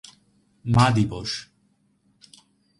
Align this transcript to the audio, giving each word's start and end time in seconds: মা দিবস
মা 0.65 0.85
দিবস 0.95 1.31